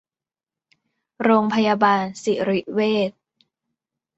[1.23, 3.11] โรงพยาบาลสิริเวช